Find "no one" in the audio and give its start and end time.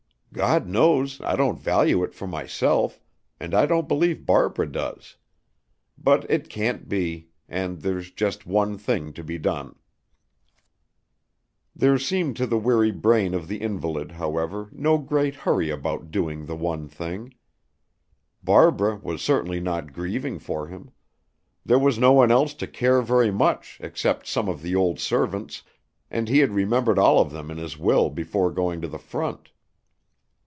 21.99-22.31